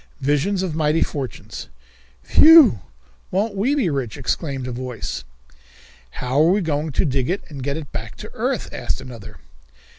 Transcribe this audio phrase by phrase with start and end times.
[0.21, 1.69] Visions of Mighty Fortunes.
[2.23, 2.79] "Phew!
[3.29, 5.23] Won't we be rich?" exclaimed a voice.
[6.09, 9.37] "How are we going to dig it and get it back to earth?" asked another.